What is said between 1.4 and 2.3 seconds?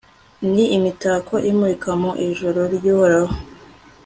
imurika mu